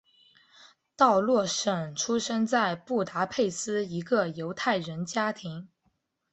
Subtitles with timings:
[0.97, 5.69] 道洛什出生在布达佩斯一个犹太人家庭。